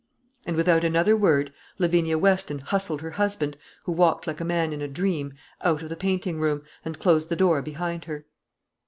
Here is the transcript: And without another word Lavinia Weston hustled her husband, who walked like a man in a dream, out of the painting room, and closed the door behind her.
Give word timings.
And 0.47 0.55
without 0.55 0.83
another 0.83 1.15
word 1.15 1.53
Lavinia 1.77 2.17
Weston 2.17 2.57
hustled 2.57 3.01
her 3.01 3.11
husband, 3.11 3.55
who 3.83 3.91
walked 3.91 4.25
like 4.25 4.41
a 4.41 4.43
man 4.43 4.73
in 4.73 4.81
a 4.81 4.87
dream, 4.87 5.35
out 5.61 5.83
of 5.83 5.89
the 5.89 5.95
painting 5.95 6.39
room, 6.39 6.63
and 6.83 6.97
closed 6.97 7.29
the 7.29 7.35
door 7.35 7.61
behind 7.61 8.05
her. 8.05 8.25